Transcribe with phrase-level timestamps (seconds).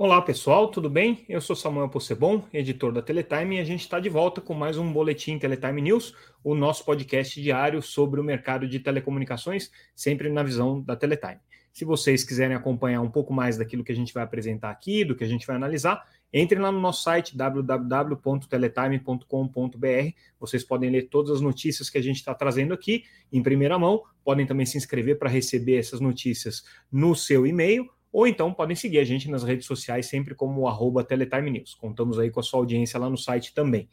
[0.00, 1.24] Olá pessoal, tudo bem?
[1.28, 4.78] Eu sou Samuel Possebon, editor da Teletime, e a gente está de volta com mais
[4.78, 6.14] um Boletim Teletime News,
[6.44, 11.40] o nosso podcast diário sobre o mercado de telecomunicações, sempre na visão da Teletime.
[11.72, 15.16] Se vocês quiserem acompanhar um pouco mais daquilo que a gente vai apresentar aqui, do
[15.16, 20.12] que a gente vai analisar, entrem lá no nosso site www.teletime.com.br.
[20.38, 23.02] Vocês podem ler todas as notícias que a gente está trazendo aqui
[23.32, 28.26] em primeira mão, podem também se inscrever para receber essas notícias no seu e-mail ou
[28.26, 31.72] então podem seguir a gente nas redes sociais, sempre como arroba Teletime News.
[31.74, 33.88] Contamos aí com a sua audiência lá no site também.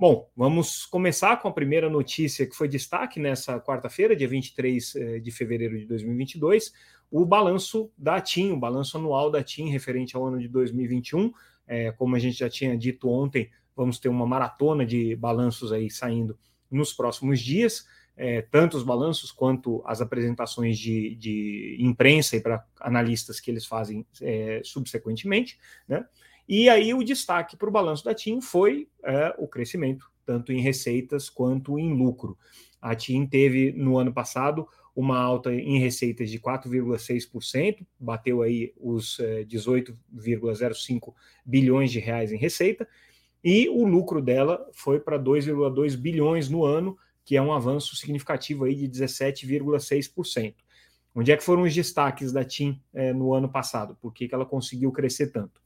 [0.00, 5.18] Bom, vamos começar com a primeira notícia que foi destaque nessa quarta-feira, dia 23 eh,
[5.18, 6.72] de fevereiro de 2022,
[7.10, 11.30] o balanço da TIM, o balanço anual da TIM referente ao ano de 2021.
[11.66, 15.90] É, como a gente já tinha dito ontem, vamos ter uma maratona de balanços aí
[15.90, 16.38] saindo
[16.70, 17.84] nos próximos dias
[18.16, 23.66] é, tanto os balanços quanto as apresentações de, de imprensa e para analistas que eles
[23.66, 26.04] fazem é, subsequentemente, né?
[26.48, 30.60] E aí o destaque para o balanço da TIM foi é, o crescimento, tanto em
[30.60, 32.38] receitas quanto em lucro.
[32.80, 39.18] A TIM teve no ano passado uma alta em receitas de 4,6%, bateu aí os
[39.46, 41.12] 18,05 é,
[41.44, 42.88] bilhões de reais em receita,
[43.44, 48.64] e o lucro dela foi para 2,2 bilhões no ano, que é um avanço significativo
[48.64, 50.54] aí de 17,6%.
[51.12, 53.98] Onde é que foram os destaques da TIM é, no ano passado?
[54.00, 55.60] Por que, que ela conseguiu crescer tanto?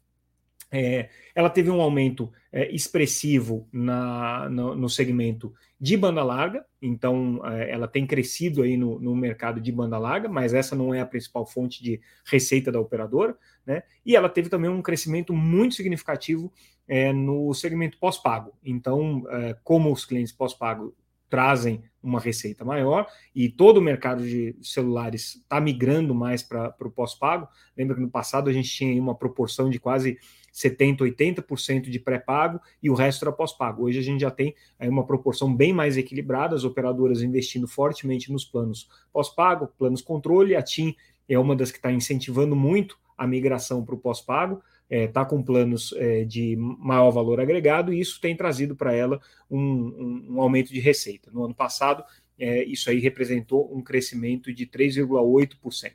[0.72, 7.40] É, ela teve um aumento é, expressivo na, no, no, segmento de banda larga, então
[7.44, 11.00] é, ela tem crescido aí no, no, mercado de banda larga, mas essa não é
[11.00, 13.36] a principal fonte de receita da operadora,
[13.66, 13.82] né?
[14.06, 16.52] E ela teve também um crescimento muito significativo
[16.86, 18.52] é, no segmento pós-pago.
[18.64, 20.94] Então, é, como os clientes pós-pago
[21.30, 26.90] trazem uma receita maior e todo o mercado de celulares está migrando mais para o
[26.90, 27.46] pós-pago.
[27.76, 30.18] Lembra que no passado a gente tinha uma proporção de quase
[30.52, 33.84] 70%, 80% de pré-pago e o resto era pós-pago.
[33.84, 38.32] Hoje a gente já tem aí uma proporção bem mais equilibrada, as operadoras investindo fortemente
[38.32, 40.56] nos planos pós-pago, planos controle.
[40.56, 40.96] A TIM
[41.28, 45.24] é uma das que está incentivando muito a migração para o pós-pago está é, tá
[45.24, 50.26] com planos é, de maior valor agregado e isso tem trazido para ela um, um,
[50.30, 51.30] um, aumento de receita.
[51.30, 52.02] No ano passado,
[52.38, 55.92] é, isso aí representou um crescimento de 3,8%.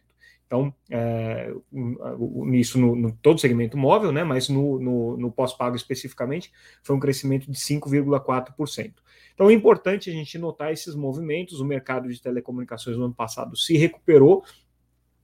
[0.48, 1.52] Então, é,
[2.54, 6.52] isso no, no, todo segmento móvel, né, mas no, no, no pós-pago especificamente,
[6.84, 8.94] foi um crescimento de 5,4%.
[9.34, 11.60] Então, é importante a gente notar esses movimentos.
[11.60, 14.46] O mercado de telecomunicações no ano passado se recuperou,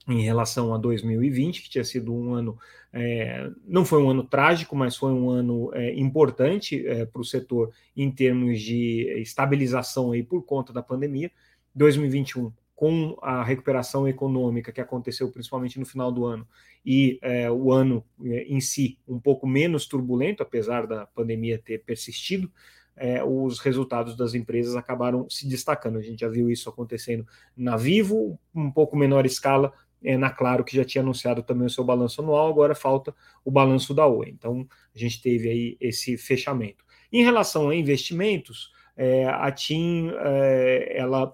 [0.07, 2.57] em relação a 2020, que tinha sido um ano,
[2.91, 7.25] é, não foi um ano trágico, mas foi um ano é, importante é, para o
[7.25, 11.31] setor em termos de estabilização aí por conta da pandemia.
[11.75, 16.47] 2021, com a recuperação econômica que aconteceu principalmente no final do ano,
[16.83, 21.83] e é, o ano é, em si um pouco menos turbulento, apesar da pandemia ter
[21.83, 22.51] persistido,
[22.95, 25.97] é, os resultados das empresas acabaram se destacando.
[25.97, 27.25] A gente já viu isso acontecendo
[27.55, 29.71] na Vivo, um pouco menor escala,
[30.03, 33.13] é, na Claro, que já tinha anunciado também o seu balanço anual, agora falta
[33.45, 34.29] o balanço da Oi.
[34.29, 36.83] Então, a gente teve aí esse fechamento.
[37.11, 41.33] Em relação a investimentos, é, a TIM é, ela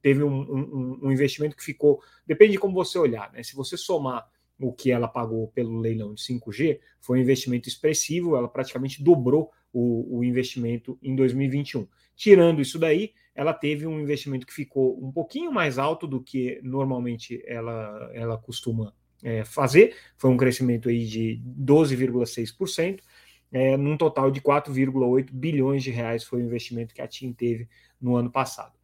[0.00, 3.42] teve um, um, um, investimento que ficou, depende de como você olhar, né?
[3.42, 4.26] Se você somar
[4.58, 9.50] o que ela pagou pelo leilão de 5G, foi um investimento expressivo, ela praticamente dobrou
[9.72, 11.86] o, o investimento em 2021.
[12.14, 16.58] Tirando isso daí, ela teve um investimento que ficou um pouquinho mais alto do que
[16.64, 23.00] normalmente ela, ela costuma é, fazer, foi um crescimento aí de 12,6%,
[23.52, 27.68] é, num total de 4,8 bilhões de reais foi o investimento que a TIM teve
[28.00, 28.75] no ano passado.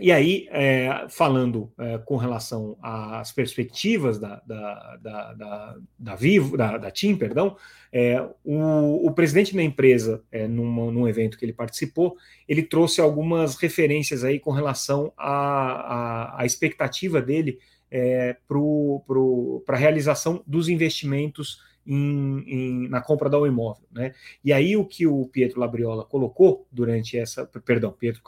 [0.00, 6.56] E aí, é, falando é, com relação às perspectivas da, da, da, da, da Vivo,
[6.56, 7.56] da, da TIM, perdão,
[7.92, 12.16] é, o, o, presidente da empresa, é, numa, num evento que ele participou,
[12.48, 17.58] ele trouxe algumas referências aí com relação à, à, à expectativa dele
[17.90, 23.84] é, para a realização dos investimentos em, em, na compra da um imóvel.
[23.90, 24.14] Né?
[24.44, 27.46] E aí o que o Pietro Labriola colocou durante essa.
[27.64, 28.22] Perdão, Pietro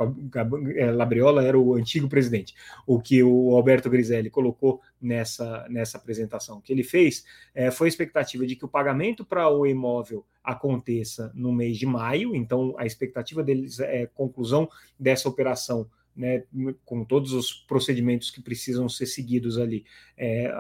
[0.77, 2.55] é, Labriola era o antigo presidente.
[2.87, 7.25] O que o Alberto Griselli colocou nessa, nessa apresentação que ele fez
[7.55, 11.87] é, foi a expectativa de que o pagamento para o imóvel aconteça no mês de
[11.87, 14.69] maio, então a expectativa deles é conclusão
[14.99, 16.45] dessa operação né,
[16.85, 19.85] com todos os procedimentos que precisam ser seguidos ali
[20.17, 20.53] é,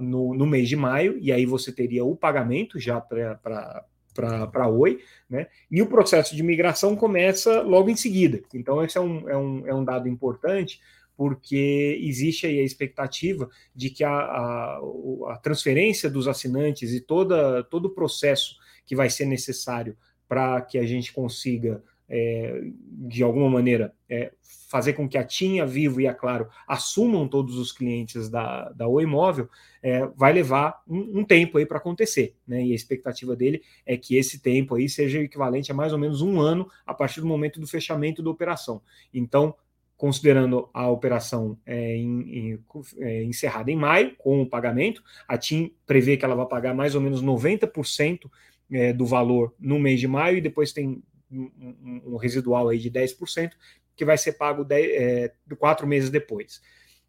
[0.00, 5.00] no, no mês de maio, e aí você teria o pagamento já para para Oi,
[5.28, 5.46] né?
[5.70, 8.42] E o processo de migração começa logo em seguida.
[8.52, 10.80] Então, esse é um, é um, é um dado importante,
[11.16, 14.80] porque existe aí a expectativa de que a, a,
[15.28, 19.96] a transferência dos assinantes e toda, todo o processo que vai ser necessário
[20.28, 24.32] para que a gente consiga, é, de alguma maneira, é,
[24.68, 28.68] fazer com que a TIM, a Vivo e a Claro assumam todos os clientes da,
[28.70, 29.48] da Oi Móvel,
[29.82, 32.34] é, vai levar um, um tempo aí para acontecer.
[32.46, 32.66] Né?
[32.66, 36.20] E a expectativa dele é que esse tempo aí seja equivalente a mais ou menos
[36.20, 38.82] um ano a partir do momento do fechamento da operação.
[39.14, 39.54] Então,
[39.96, 42.64] considerando a operação é, em, em,
[42.98, 46.94] é, encerrada em maio, com o pagamento, a TIM prevê que ela vai pagar mais
[46.94, 48.30] ou menos 90%
[48.72, 52.90] é, do valor no mês de maio e depois tem um, um, residual aí de
[52.90, 53.52] 10%
[53.96, 56.60] que vai ser pago é, quatro meses depois.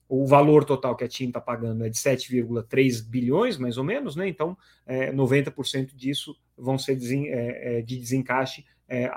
[0.08, 4.16] O valor total que a TIM está pagando é de 7,3 bilhões, mais ou menos,
[4.16, 4.28] né?
[4.28, 9.10] Então, é, 90% disso vão ser desen, é, é de desencaixe é,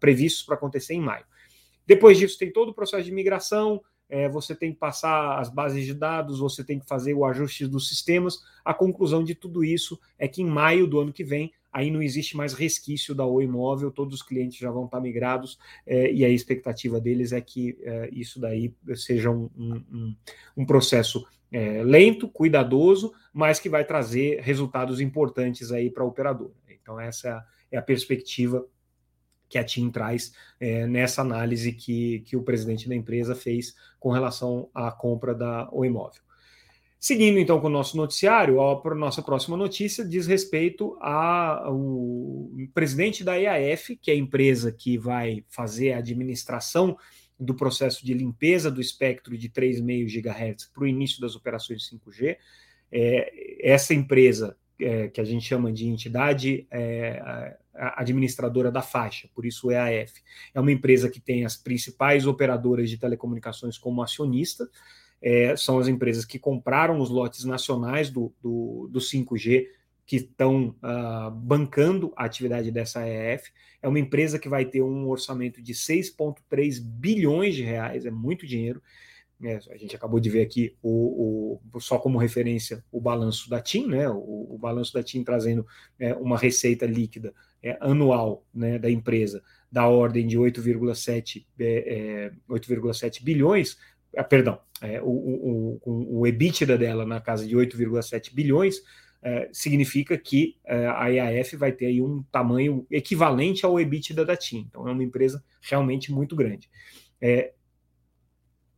[0.00, 1.24] previstos para acontecer em maio.
[1.86, 5.84] Depois disso, tem todo o processo de migração, é, você tem que passar as bases
[5.84, 8.38] de dados, você tem que fazer o ajuste dos sistemas.
[8.64, 12.00] A conclusão de tudo isso é que em maio do ano que vem, aí não
[12.00, 16.24] existe mais resquício da Oi Móvel, todos os clientes já vão estar migrados, é, e
[16.24, 20.16] a expectativa deles é que é, isso daí seja um, um,
[20.56, 26.52] um processo é, lento, cuidadoso, mas que vai trazer resultados importantes aí para a operadora.
[26.80, 28.64] Então, essa é a perspectiva
[29.48, 34.10] que a TIM traz é, nessa análise que, que o presidente da empresa fez com
[34.10, 36.23] relação à compra da o imóvel.
[37.04, 43.38] Seguindo então com o nosso noticiário, a nossa próxima notícia diz respeito ao presidente da
[43.38, 46.96] EAF, que é a empresa que vai fazer a administração
[47.38, 52.38] do processo de limpeza do espectro de 3,5 GHz para o início das operações 5G.
[52.90, 59.44] É, essa empresa, é, que a gente chama de entidade é, administradora da faixa, por
[59.44, 60.22] isso é EAF.
[60.54, 64.66] É uma empresa que tem as principais operadoras de telecomunicações como acionista,
[65.26, 69.68] é, são as empresas que compraram os lotes nacionais do, do, do 5G,
[70.04, 73.50] que estão uh, bancando a atividade dessa EF.
[73.80, 78.46] É uma empresa que vai ter um orçamento de 6,3 bilhões de reais, é muito
[78.46, 78.82] dinheiro.
[79.42, 83.62] É, a gente acabou de ver aqui o, o, só como referência o balanço da
[83.62, 84.08] TIM, né?
[84.10, 85.66] O, o balanço da TIM trazendo
[85.98, 89.42] é, uma receita líquida é, anual né, da empresa
[89.72, 93.76] da ordem de 8,7 é, 8,7 é, bilhões,
[94.16, 98.82] ah, perdão, é, o, o, o, o EBITDA dela na casa de 8,7 bilhões,
[99.24, 104.36] é, significa que é, a EAF vai ter aí um tamanho equivalente ao EBITDA da
[104.36, 104.66] TIM.
[104.68, 106.68] Então é uma empresa realmente muito grande.
[107.18, 107.54] É,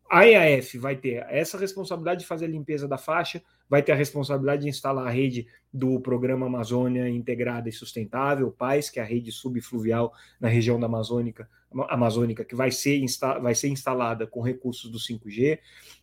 [0.09, 3.97] a EAF vai ter essa responsabilidade de fazer a limpeza da faixa, vai ter a
[3.97, 9.07] responsabilidade de instalar a rede do Programa Amazônia Integrada e Sustentável, PAIS, que é a
[9.07, 11.49] rede subfluvial na região da Amazônica,
[11.89, 15.59] Amazônica que vai ser, insta, vai ser instalada com recursos do 5G,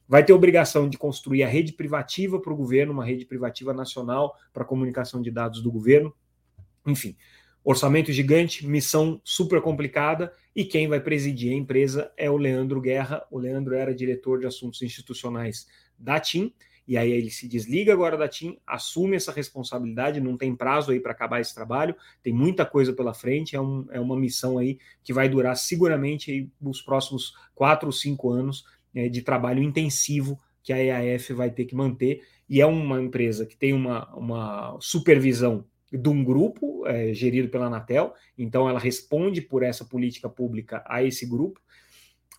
[0.07, 4.35] vai ter obrigação de construir a rede privativa para o governo, uma rede privativa nacional
[4.51, 6.13] para comunicação de dados do governo,
[6.85, 7.15] enfim,
[7.63, 13.25] orçamento gigante, missão super complicada, e quem vai presidir a empresa é o Leandro Guerra.
[13.31, 15.65] O Leandro era diretor de assuntos institucionais
[15.97, 16.53] da TIM,
[16.87, 20.99] e aí ele se desliga agora da TIM, assume essa responsabilidade, não tem prazo aí
[20.99, 24.77] para acabar esse trabalho, tem muita coisa pela frente, é, um, é uma missão aí
[25.03, 30.39] que vai durar seguramente aí os próximos quatro ou cinco anos é, de trabalho intensivo
[30.61, 34.77] que a EAF vai ter que manter, e é uma empresa que tem uma, uma
[34.79, 40.83] supervisão de um grupo é, gerido pela Anatel, então ela responde por essa política pública
[40.87, 41.61] a esse grupo.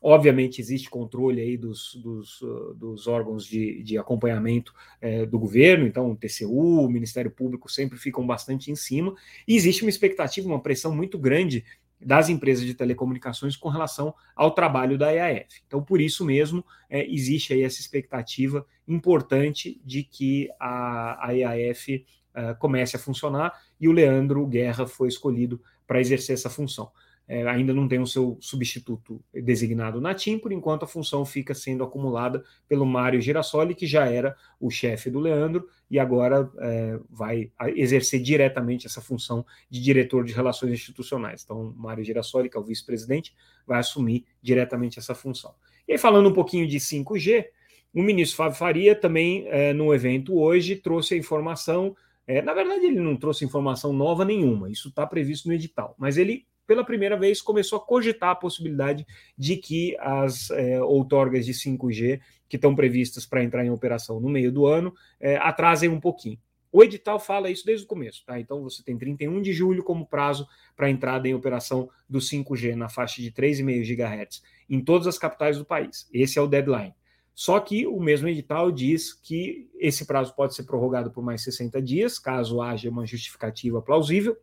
[0.07, 2.39] Obviamente, existe controle aí dos, dos,
[2.77, 7.97] dos órgãos de, de acompanhamento é, do governo, então o TCU, o Ministério Público sempre
[7.97, 9.15] ficam bastante em cima,
[9.49, 11.65] e existe uma expectativa, uma pressão muito grande
[11.99, 15.63] das empresas de telecomunicações com relação ao trabalho da EAF.
[15.67, 22.05] Então, por isso mesmo, é, existe aí essa expectativa importante de que a, a EAF
[22.35, 26.91] uh, comece a funcionar e o Leandro Guerra foi escolhido para exercer essa função.
[27.27, 31.55] É, ainda não tem o seu substituto designado na TIM, por enquanto a função fica
[31.55, 36.99] sendo acumulada pelo Mário Girassoli, que já era o chefe do Leandro e agora é,
[37.09, 41.43] vai exercer diretamente essa função de diretor de relações institucionais.
[41.43, 43.35] Então, Mário Girassoli, que é o vice-presidente,
[43.67, 45.55] vai assumir diretamente essa função.
[45.89, 47.47] E aí, falando um pouquinho de 5G,
[47.95, 52.87] o ministro Fábio Faria também, é, no evento hoje, trouxe a informação é, na verdade,
[52.87, 57.17] ele não trouxe informação nova nenhuma, isso está previsto no edital, mas ele, pela primeira
[57.17, 59.07] vez, começou a cogitar a possibilidade
[59.37, 64.29] de que as é, outorgas de 5G que estão previstas para entrar em operação no
[64.29, 66.39] meio do ano é, atrasem um pouquinho.
[66.73, 68.41] O edital fala isso desde o começo, tá?
[68.41, 70.45] Então você tem 31 de julho como prazo
[70.75, 75.57] para entrada em operação do 5G na faixa de 3,5 GHz em todas as capitais
[75.57, 76.09] do país.
[76.13, 76.93] Esse é o deadline.
[77.33, 81.81] Só que o mesmo edital diz que esse prazo pode ser prorrogado por mais 60
[81.83, 84.37] dias, caso haja uma justificativa plausível,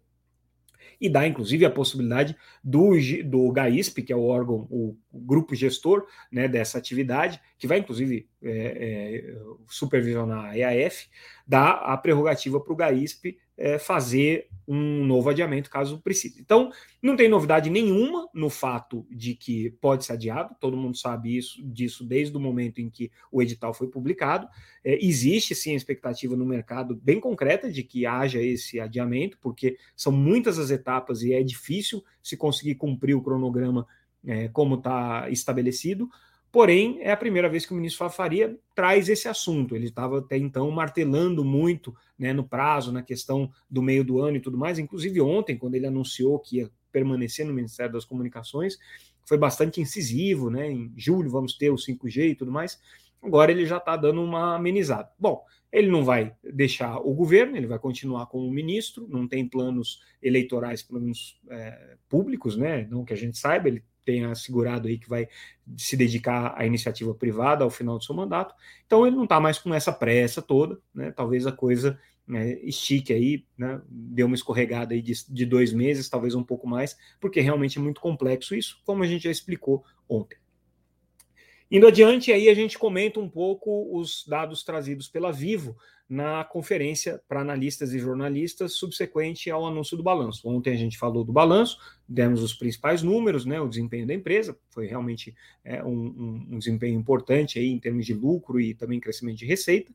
[1.00, 2.92] e dá inclusive a possibilidade do,
[3.26, 8.28] do GAISP, que é o órgão, o, grupo gestor né, dessa atividade, que vai inclusive
[8.42, 11.08] é, é, supervisionar a EAF,
[11.48, 16.40] dá a prerrogativa para o GAISP é, fazer um novo adiamento caso precise.
[16.40, 21.36] Então, não tem novidade nenhuma no fato de que pode ser adiado, todo mundo sabe
[21.38, 24.48] isso, disso desde o momento em que o edital foi publicado.
[24.84, 29.78] É, existe sim a expectativa no mercado bem concreta de que haja esse adiamento, porque
[29.96, 33.86] são muitas as etapas e é difícil se conseguir cumprir o cronograma
[34.26, 36.10] é, como está estabelecido.
[36.52, 39.74] Porém, é a primeira vez que o ministro Faria traz esse assunto.
[39.74, 44.36] Ele estava até então martelando muito né, no prazo, na questão do meio do ano
[44.36, 44.78] e tudo mais.
[44.78, 48.78] Inclusive, ontem, quando ele anunciou que ia permanecer no Ministério das Comunicações,
[49.26, 50.50] foi bastante incisivo.
[50.50, 50.70] Né?
[50.70, 52.78] Em julho vamos ter o 5G e tudo mais.
[53.22, 55.10] Agora ele já está dando uma amenizada.
[55.18, 60.02] Bom, ele não vai deixar o governo, ele vai continuar como ministro, não tem planos
[60.22, 62.86] eleitorais, planos é, públicos, né?
[62.90, 65.28] Não que a gente saiba, ele tem assegurado aí que vai
[65.78, 68.54] se dedicar à iniciativa privada ao final do seu mandato.
[68.86, 71.12] Então ele não está mais com essa pressa toda, né?
[71.12, 73.82] Talvez a coisa né, estique aí, né?
[73.88, 77.82] Deu uma escorregada aí de, de dois meses, talvez um pouco mais, porque realmente é
[77.82, 80.41] muito complexo isso, como a gente já explicou ontem.
[81.72, 85.78] Indo adiante, aí a gente comenta um pouco os dados trazidos pela Vivo
[86.12, 90.46] na conferência para analistas e jornalistas subsequente ao anúncio do balanço.
[90.50, 94.58] Ontem a gente falou do balanço, demos os principais números, né, o desempenho da empresa,
[94.72, 99.00] foi realmente é, um, um, um, desempenho importante aí em termos de lucro e também
[99.00, 99.94] crescimento de receita.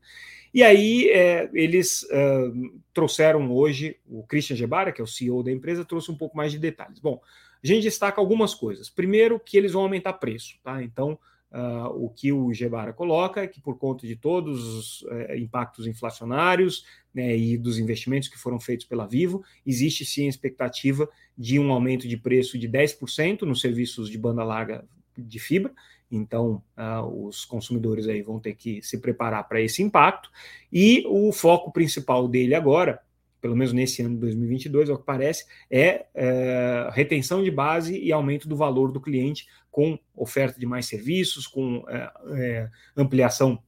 [0.51, 5.51] E aí é, eles uh, trouxeram hoje, o Christian Gebara, que é o CEO da
[5.51, 6.99] empresa, trouxe um pouco mais de detalhes.
[6.99, 7.21] Bom,
[7.63, 8.89] a gente destaca algumas coisas.
[8.89, 10.81] Primeiro, que eles vão aumentar preço, tá?
[10.81, 11.19] Então,
[11.49, 16.85] Uh, o que o Gebara coloca que, por conta de todos os uh, impactos inflacionários
[17.13, 21.71] né, e dos investimentos que foram feitos pela Vivo, existe sim a expectativa de um
[21.71, 24.83] aumento de preço de 10% nos serviços de banda larga
[25.17, 25.71] de fibra.
[26.11, 30.29] Então, uh, os consumidores aí vão ter que se preparar para esse impacto.
[30.71, 33.01] E o foco principal dele agora
[33.39, 38.11] pelo menos nesse ano de 2022, ao que parece, é, é, retenção de base e
[38.11, 43.61] aumento do valor do cliente com oferta de mais serviços, com é, é, ampliação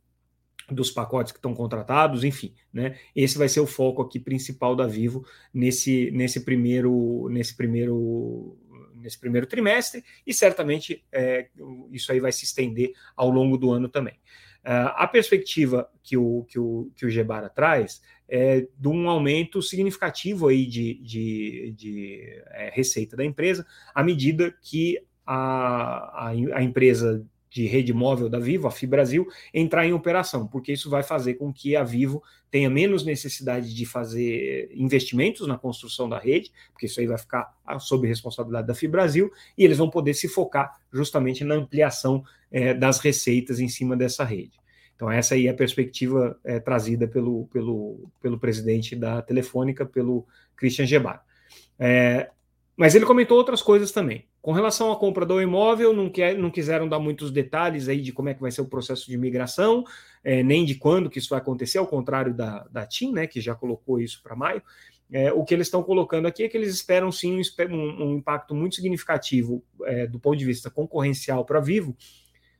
[0.68, 2.98] dos pacotes que estão contratados, enfim, né?
[3.16, 5.24] Esse vai ser o foco aqui principal da Vivo
[5.54, 8.58] nesse, nesse primeiro nesse primeiro
[8.96, 11.50] nesse primeiro trimestre e certamente é,
[11.92, 14.16] isso aí vai se estender ao longo do ano também.
[14.66, 19.62] Uh, a perspectiva que o, que o, que o Gebara traz é de um aumento
[19.62, 24.98] significativo aí de, de, de é, receita da empresa, à medida que
[25.32, 30.74] a, a, a empresa de rede móvel da Vivo, a Fibrasil, entrar em operação, porque
[30.74, 36.10] isso vai fazer com que a Vivo tenha menos necessidade de fazer investimentos na construção
[36.10, 40.16] da rede, porque isso aí vai ficar sob responsabilidade da Fibrasil, e eles vão poder
[40.16, 44.60] se focar justamente na ampliação é, das receitas em cima dessa rede.
[44.96, 50.26] Então, essa aí é a perspectiva é, trazida pelo, pelo, pelo presidente da Telefônica, pelo
[50.56, 51.24] Christian Gebar.
[51.78, 52.30] É,
[52.76, 54.29] mas ele comentou outras coisas também.
[54.42, 58.14] Com relação à compra do imóvel, não, quer, não quiseram dar muitos detalhes aí de
[58.14, 59.84] como é que vai ser o processo de migração,
[60.24, 63.42] é, nem de quando que isso vai acontecer, ao contrário da, da TIM, né, que
[63.42, 64.62] já colocou isso para maio.
[65.12, 68.54] É, o que eles estão colocando aqui é que eles esperam sim um, um impacto
[68.54, 71.98] muito significativo é, do ponto de vista concorrencial para Vivo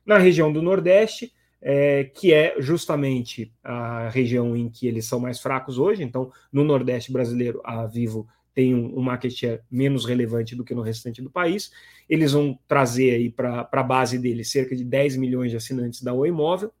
[0.04, 1.32] na região do Nordeste,
[1.62, 6.02] é, que é justamente a região em que eles são mais fracos hoje.
[6.02, 10.82] Então, no Nordeste brasileiro, a Vivo tem um, market share menos relevante do que no
[10.82, 11.70] restante do país.
[12.08, 16.12] Eles vão trazer aí para a base deles cerca de 10 milhões de assinantes da
[16.12, 16.72] Oi Móvel.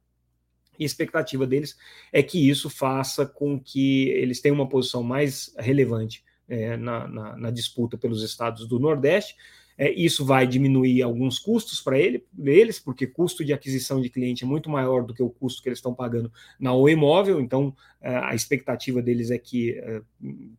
[0.78, 1.76] E a expectativa deles
[2.12, 7.36] é que isso faça com que eles tenham uma posição mais relevante é, na, na,
[7.36, 9.36] na disputa pelos estados do Nordeste,
[9.80, 14.44] é, isso vai diminuir alguns custos para ele, eles, porque custo de aquisição de cliente
[14.44, 17.74] é muito maior do que o custo que eles estão pagando na Oi Móvel, então
[17.98, 20.02] é, a expectativa deles é que, é,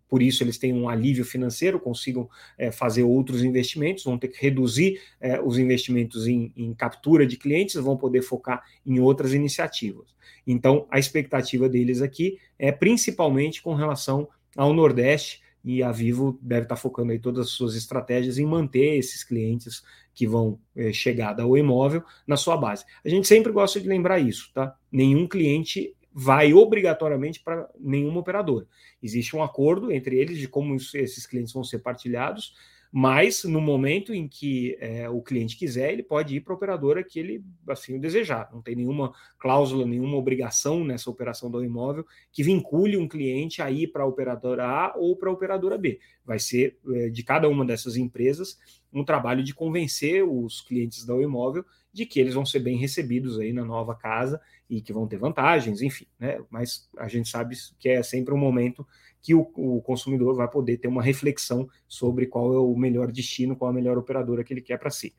[0.09, 4.41] por isso, eles tenham um alívio financeiro, consigam é, fazer outros investimentos, vão ter que
[4.41, 4.99] reduzir
[5.45, 10.15] os investimentos em, em captura de clientes, vão poder focar em outras iniciativas.
[10.47, 16.63] Então, a expectativa deles aqui é principalmente com relação ao Nordeste, e a Vivo deve
[16.63, 21.33] estar focando aí todas as suas estratégias em manter esses clientes que vão é, chegar
[21.33, 22.85] da Oi Imóvel na sua base.
[23.03, 24.75] A gente sempre gosta de lembrar isso, tá?
[24.91, 28.67] Nenhum cliente vai obrigatoriamente para nenhuma operadora.
[29.01, 32.53] Existe um acordo entre eles de como esses clientes vão ser partilhados,
[32.91, 37.03] mas no momento em que é, o cliente quiser, ele pode ir para a operadora
[37.03, 38.49] que ele assim desejar.
[38.51, 43.71] Não tem nenhuma cláusula, nenhuma obrigação nessa operação do imóvel que vincule um cliente a
[43.71, 45.99] ir para a operadora A ou para a operadora B.
[46.25, 48.59] Vai ser é, de cada uma dessas empresas
[48.91, 53.39] um trabalho de convencer os clientes do imóvel de que eles vão ser bem recebidos
[53.39, 56.39] aí na nova casa e que vão ter vantagens, enfim, né?
[56.49, 58.87] Mas a gente sabe que é sempre um momento
[59.21, 63.53] que o, o, consumidor vai poder ter uma reflexão sobre qual é o melhor destino,
[63.53, 65.13] qual a melhor operadora que ele quer para si.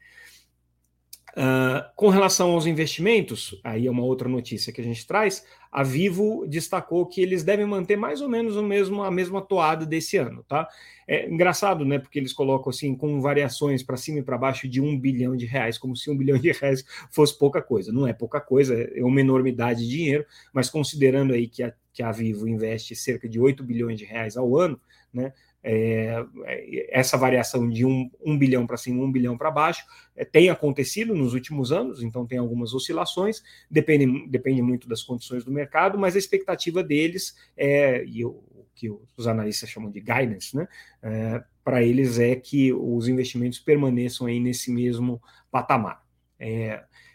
[1.34, 5.42] Uh, com relação aos investimentos, aí é uma outra notícia que a gente traz.
[5.70, 9.86] A Vivo destacou que eles devem manter mais ou menos o mesmo, a mesma toada
[9.86, 10.68] desse ano, tá?
[11.08, 11.98] É engraçado, né?
[11.98, 15.46] Porque eles colocam assim com variações para cima e para baixo de um bilhão de
[15.46, 17.90] reais, como se um bilhão de reais fosse pouca coisa.
[17.90, 22.02] Não é pouca coisa, é uma enormidade de dinheiro, mas considerando aí que a, que
[22.02, 24.78] a Vivo investe cerca de 8 bilhões de reais ao ano,
[25.12, 25.32] né?
[25.64, 29.84] É, é, essa variação de um, um bilhão para cima, um bilhão para baixo,
[30.16, 35.44] é, tem acontecido nos últimos anos, então tem algumas oscilações, depende, depende muito das condições
[35.44, 38.42] do mercado, mas a expectativa deles é, e o
[38.74, 40.66] que os analistas chamam de guidance, né?
[41.02, 46.02] É, para eles é que os investimentos permaneçam aí nesse mesmo patamar.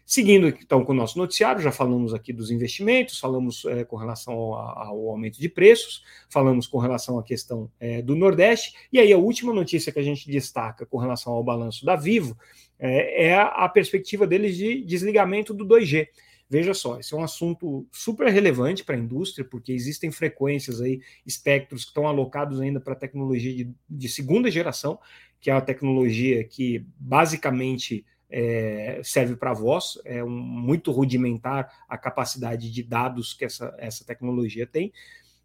[0.09, 4.33] Seguindo então com o nosso noticiário, já falamos aqui dos investimentos, falamos é, com relação
[4.35, 9.11] ao, ao, aumento de preços, falamos com relação à questão é, do Nordeste, e aí
[9.11, 12.37] a última notícia que a gente destaca com relação ao balanço da Vivo
[12.79, 16.07] é, é a, a perspectiva deles de desligamento do 2G.
[16.49, 21.01] Veja só, esse é um assunto super relevante para a indústria, porque existem frequências aí,
[21.25, 24.97] espectros que estão alocados ainda para tecnologia de, de segunda geração,
[25.41, 31.97] que é a tecnologia que basicamente é, serve para voz, é um, muito rudimentar a
[31.97, 34.91] capacidade de dados que essa, essa tecnologia tem.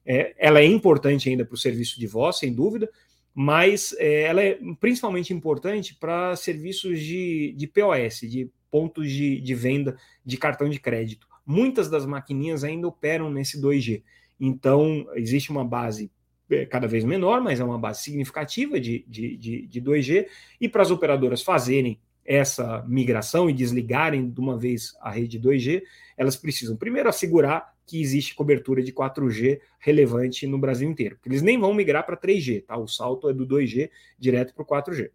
[0.04, 2.90] É, ela é importante ainda para o serviço de voz, sem dúvida,
[3.34, 9.54] mas é, ela é principalmente importante para serviços de, de POS, de pontos de, de
[9.54, 11.26] venda de cartão de crédito.
[11.46, 14.02] Muitas das maquininhas ainda operam nesse 2G.
[14.40, 16.10] Então, existe uma base
[16.50, 20.26] é, cada vez menor, mas é uma base significativa de, de, de, de 2G,
[20.60, 25.82] e para as operadoras fazerem essa migração e desligarem de uma vez a rede 2G,
[26.16, 31.42] elas precisam primeiro assegurar que existe cobertura de 4G relevante no Brasil inteiro, porque eles
[31.42, 32.76] nem vão migrar para 3G, tá?
[32.76, 35.10] O salto é do 2G direto para o 4G.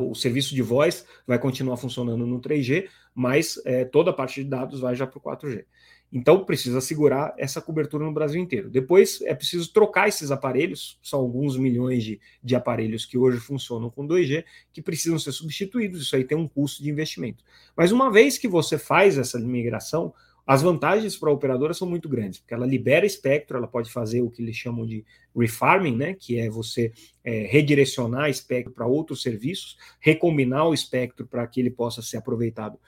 [0.00, 4.50] o serviço de voz vai continuar funcionando no 3G, mas é, toda a parte de
[4.50, 5.64] dados vai já para o 4G.
[6.12, 8.70] Então precisa assegurar essa cobertura no Brasil inteiro.
[8.70, 13.90] Depois é preciso trocar esses aparelhos, são alguns milhões de, de aparelhos que hoje funcionam
[13.90, 16.02] com 2G, que precisam ser substituídos.
[16.02, 17.44] Isso aí tem um custo de investimento.
[17.76, 20.14] Mas uma vez que você faz essa migração,
[20.48, 24.22] as vantagens para a operadora são muito grandes, porque ela libera espectro, ela pode fazer
[24.22, 25.04] o que eles chamam de
[25.36, 26.90] refarming, né, que é você
[27.22, 32.78] é, redirecionar espectro para outros serviços, recombinar o espectro para que ele possa ser aproveitado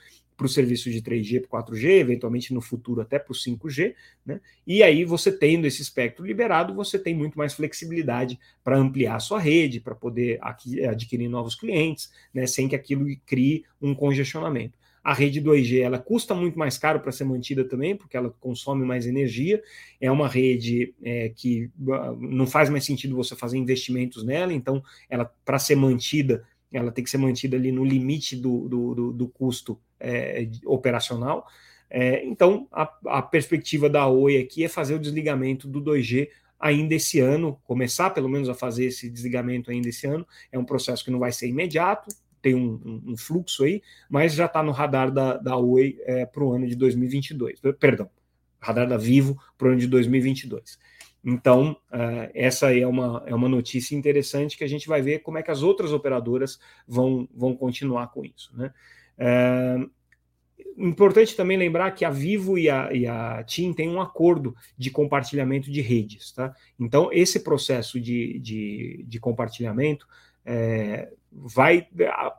[0.41, 4.41] para o serviço de 3G para 4G, eventualmente no futuro até para o 5G, né?
[4.67, 9.21] E aí você tendo esse espectro liberado, você tem muito mais flexibilidade para ampliar a
[9.21, 10.41] sua rede, para poder
[10.89, 12.47] adquirir novos clientes, né?
[12.47, 14.79] Sem que aquilo crie um congestionamento.
[15.05, 18.83] A rede 2G ela custa muito mais caro para ser mantida também, porque ela consome
[18.87, 19.63] mais energia.
[20.01, 24.83] É uma rede é, que ah, não faz mais sentido você fazer investimentos nela, então
[25.11, 29.13] ela para ser mantida ela tem que ser mantida ali no limite do, do, do,
[29.13, 31.47] do custo é, operacional.
[31.89, 36.95] É, então, a, a, perspectiva da Oi aqui é fazer o desligamento do 2G ainda
[36.95, 40.27] esse ano, começar pelo menos a fazer esse desligamento ainda esse ano.
[40.53, 42.09] É um processo que não vai ser imediato,
[42.41, 46.25] tem um, um, um fluxo aí, mas já está no radar da, da Oi é,
[46.25, 47.61] para o ano de 2022.
[47.79, 48.09] Perdão,
[48.61, 50.79] radar da Vivo para o ano de 2022.
[51.25, 55.37] Então, uh, essa é uma, é uma notícia interessante que a gente vai ver como
[55.37, 56.59] é que as outras operadoras
[56.89, 58.57] vão, vão continuar com isso.
[58.57, 58.73] Né?
[59.21, 59.91] Uh,
[60.77, 64.91] importante também lembrar que a Vivo e a, e a TIM têm um acordo de
[64.91, 66.33] compartilhamento de redes.
[66.33, 66.55] Tá?
[66.79, 70.07] Então, esse processo de, de, de compartilhamento
[70.45, 71.87] é, vai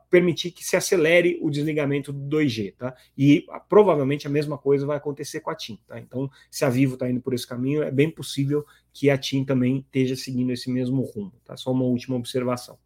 [0.10, 2.94] permitir que se acelere o desligamento do 2G, tá?
[3.18, 6.00] E provavelmente a mesma coisa vai acontecer com a TIM, tá?
[6.00, 9.46] Então, se a Vivo está indo por esse caminho, é bem possível que a TIM
[9.46, 11.56] também esteja seguindo esse mesmo rumo, tá?
[11.56, 12.78] Só uma última observação.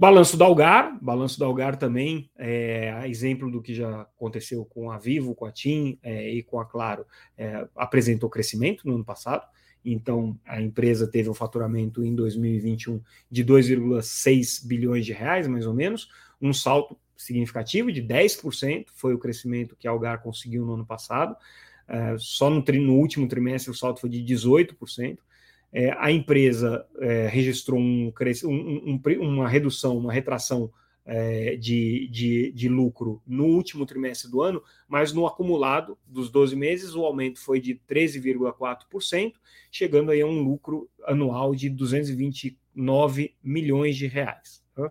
[0.00, 4.96] Balanço da Algar, balanço da Algar também, é, exemplo do que já aconteceu com a
[4.96, 7.04] Vivo, com a TIM é, e com a Claro,
[7.36, 9.46] é, apresentou crescimento no ano passado.
[9.84, 15.74] Então, a empresa teve um faturamento em 2021 de 2,6 bilhões de reais, mais ou
[15.74, 16.08] menos,
[16.40, 21.36] um salto significativo de 10%, foi o crescimento que a Algar conseguiu no ano passado.
[21.86, 25.18] é, só no, no, último trimestre o salto foi de 18%.
[25.72, 28.12] É, a empresa é, registrou um,
[28.44, 30.70] um, um, uma redução, uma retração
[31.04, 36.54] é, de, de, de, lucro no último trimestre do ano, mas no acumulado dos 12
[36.56, 39.34] meses o aumento foi de 13,4%,
[39.70, 44.62] chegando aí a um lucro anual de 229 milhões de reais.
[44.74, 44.90] Tá?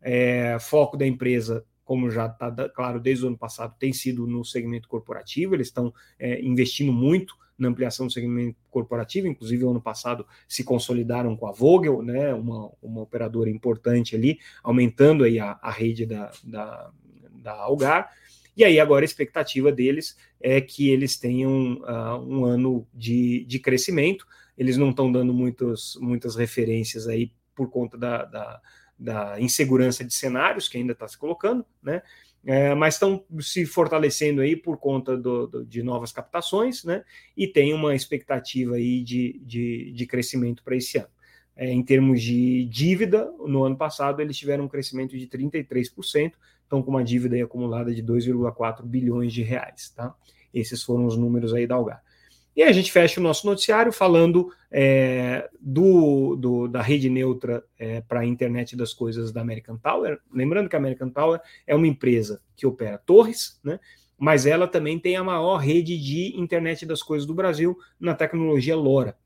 [0.00, 4.44] É, foco da empresa como já está claro desde o ano passado, tem sido no
[4.44, 10.26] segmento corporativo, eles estão é, investindo muito na ampliação do segmento corporativo, inclusive ano passado
[10.48, 15.70] se consolidaram com a Vogel, né, uma, uma operadora importante ali, aumentando aí a, a
[15.70, 16.90] rede da, da,
[17.30, 18.10] da Algar,
[18.56, 23.58] e aí agora a expectativa deles é que eles tenham uh, um ano de, de
[23.58, 24.26] crescimento,
[24.58, 28.60] eles não estão dando muitos, muitas referências aí por conta da, da,
[29.02, 32.02] da insegurança de cenários que ainda está se colocando, né?
[32.44, 37.04] é, mas estão se fortalecendo aí por conta do, do, de novas captações, né?
[37.36, 41.08] E tem uma expectativa aí de, de, de crescimento para esse ano.
[41.54, 46.82] É, em termos de dívida, no ano passado eles tiveram um crescimento de 33%, estão
[46.82, 50.14] com uma dívida acumulada de 2,4 bilhões de reais, tá?
[50.52, 52.02] Esses foram os números aí da Algar.
[52.54, 58.02] E a gente fecha o nosso noticiário falando é, do, do, da rede neutra é,
[58.02, 60.20] para a internet das coisas da American Tower.
[60.30, 63.80] Lembrando que a American Tower é uma empresa que opera torres, né?
[64.18, 68.76] mas ela também tem a maior rede de internet das coisas do Brasil na tecnologia
[68.76, 69.16] LoRa.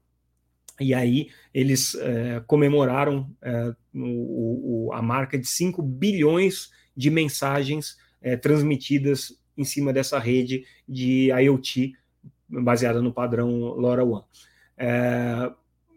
[0.78, 7.96] E aí eles é, comemoraram é, o, o, a marca de 5 bilhões de mensagens
[8.22, 11.92] é, transmitidas em cima dessa rede de IoT
[12.48, 14.22] baseada no padrão LoRaWAN.
[14.76, 15.50] É,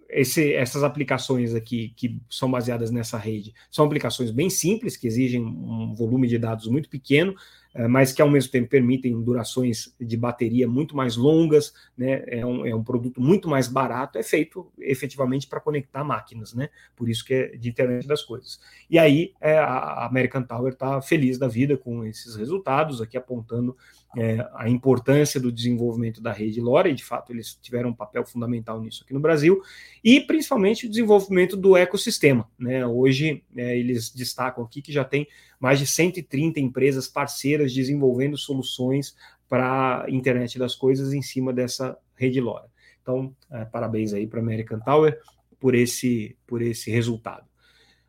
[0.10, 5.46] esse, essas aplicações aqui que são baseadas nessa rede são aplicações bem simples, que exigem
[5.46, 7.36] um volume de dados muito pequeno,
[7.76, 12.24] é, mas que ao mesmo tempo permitem durações de bateria muito mais longas, né?
[12.26, 16.70] É um, é um produto muito mais barato, é feito efetivamente para conectar máquinas, né?
[16.96, 18.60] Por isso que é de internet das coisas.
[18.90, 23.78] E aí é, a American Tower está feliz da vida com esses resultados, aqui apontando
[24.18, 28.26] é, a importância do desenvolvimento da rede LoRa, e de fato eles tiveram um papel
[28.26, 29.62] fundamental nisso aqui no Brasil,
[30.04, 32.50] e principalmente o desenvolvimento do ecossistema.
[32.58, 32.86] Né?
[32.86, 35.28] Hoje é, eles destacam aqui que já tem
[35.60, 39.16] mais de 130 empresas parceiras desenvolvendo soluções
[39.48, 42.68] para a internet das coisas em cima dessa rede LoRa.
[43.02, 45.20] Então, é, parabéns aí para a American Tower
[45.60, 47.48] por esse, por esse resultado.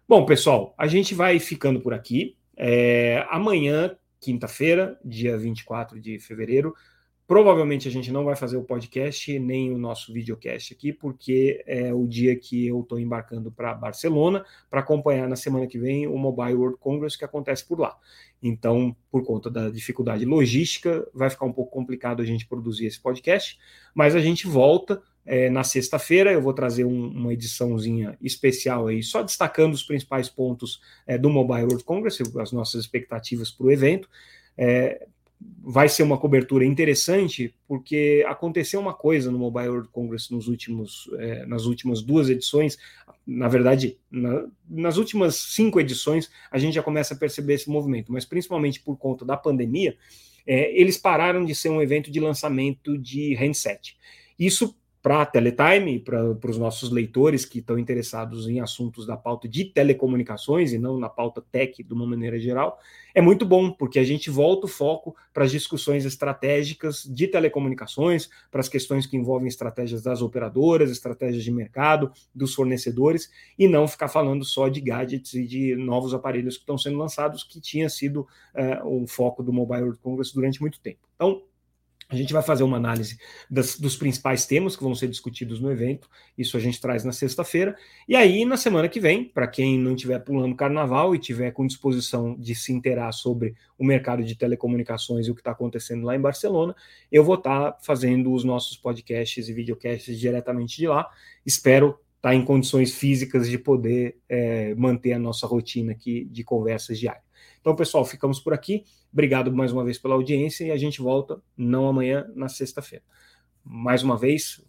[0.08, 2.36] Bom, pessoal, a gente vai ficando por aqui.
[2.56, 6.74] É, amanhã quinta-feira, dia 24 de fevereiro.
[7.26, 11.94] Provavelmente a gente não vai fazer o podcast nem o nosso videocast aqui, porque é
[11.94, 16.18] o dia que eu estou embarcando para Barcelona para acompanhar na semana que vem o
[16.18, 17.96] Mobile World Congress que acontece por lá.
[18.42, 22.98] Então, por conta da dificuldade logística, vai ficar um pouco complicado a gente produzir esse
[22.98, 23.58] podcast,
[23.94, 26.32] mas a gente volta é, na sexta-feira.
[26.32, 31.28] Eu vou trazer um, uma ediçãozinha especial aí, só destacando os principais pontos é, do
[31.28, 34.08] Mobile World Congress, as nossas expectativas para o evento.
[34.56, 35.06] É,
[35.62, 41.08] vai ser uma cobertura interessante, porque aconteceu uma coisa no Mobile World Congress nos últimos,
[41.18, 42.76] é, nas últimas duas edições.
[43.26, 48.12] Na verdade, na, nas últimas cinco edições, a gente já começa a perceber esse movimento,
[48.12, 49.96] mas principalmente por conta da pandemia,
[50.46, 53.96] é, eles pararam de ser um evento de lançamento de handset.
[54.38, 59.48] Isso para a Teletime, para os nossos leitores que estão interessados em assuntos da pauta
[59.48, 62.78] de telecomunicações e não na pauta tech de uma maneira geral,
[63.14, 68.28] é muito bom, porque a gente volta o foco para as discussões estratégicas de telecomunicações,
[68.50, 73.88] para as questões que envolvem estratégias das operadoras, estratégias de mercado, dos fornecedores, e não
[73.88, 77.88] ficar falando só de gadgets e de novos aparelhos que estão sendo lançados, que tinha
[77.88, 81.00] sido é, o foco do Mobile World Congress durante muito tempo.
[81.16, 81.42] Então,
[82.10, 83.16] a gente vai fazer uma análise
[83.48, 86.08] das, dos principais temas que vão ser discutidos no evento.
[86.36, 87.76] Isso a gente traz na sexta-feira.
[88.08, 91.64] E aí, na semana que vem, para quem não estiver pulando carnaval e tiver com
[91.64, 96.16] disposição de se inteirar sobre o mercado de telecomunicações e o que está acontecendo lá
[96.16, 96.74] em Barcelona,
[97.12, 101.08] eu vou estar tá fazendo os nossos podcasts e videocasts diretamente de lá.
[101.46, 106.42] Espero estar tá em condições físicas de poder é, manter a nossa rotina aqui de
[106.42, 107.29] conversas diárias.
[107.60, 108.84] Então, pessoal, ficamos por aqui.
[109.12, 113.04] Obrigado mais uma vez pela audiência e a gente volta não amanhã, na sexta-feira.
[113.64, 114.64] Mais uma vez,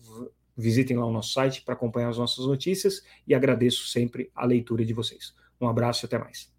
[0.57, 4.83] visitem lá o nosso site para acompanhar as nossas notícias e agradeço sempre a leitura
[4.83, 5.33] de vocês.
[5.59, 6.51] Um abraço e até mais.